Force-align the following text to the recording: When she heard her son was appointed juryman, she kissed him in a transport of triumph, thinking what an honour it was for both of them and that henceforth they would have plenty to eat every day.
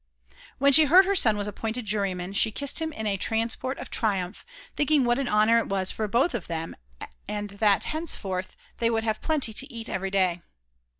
When 0.57 0.73
she 0.73 0.85
heard 0.85 1.05
her 1.05 1.13
son 1.13 1.37
was 1.37 1.47
appointed 1.47 1.85
juryman, 1.85 2.33
she 2.33 2.51
kissed 2.51 2.81
him 2.81 2.91
in 2.91 3.05
a 3.05 3.17
transport 3.17 3.77
of 3.77 3.91
triumph, 3.91 4.43
thinking 4.75 5.05
what 5.05 5.19
an 5.19 5.27
honour 5.27 5.59
it 5.59 5.69
was 5.69 5.91
for 5.91 6.07
both 6.07 6.33
of 6.33 6.47
them 6.47 6.75
and 7.29 7.51
that 7.51 7.83
henceforth 7.83 8.57
they 8.79 8.89
would 8.89 9.03
have 9.03 9.21
plenty 9.21 9.53
to 9.53 9.71
eat 9.71 9.89
every 9.89 10.09
day. 10.09 10.41